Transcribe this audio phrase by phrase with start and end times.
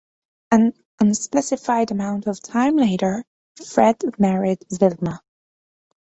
[0.51, 3.23] An unspecified amount of time later,
[3.63, 5.21] Fred married Wilma.